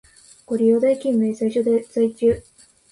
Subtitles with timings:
[0.47, 2.41] ご利用代金明細書在中